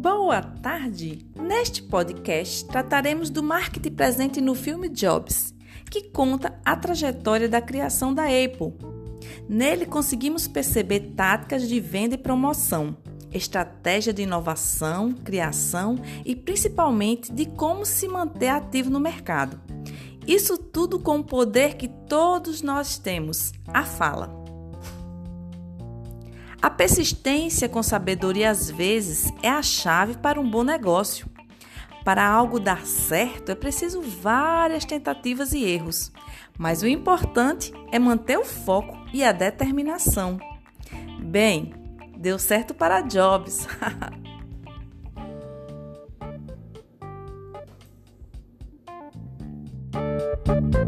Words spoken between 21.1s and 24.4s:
o poder que todos nós temos, a fala.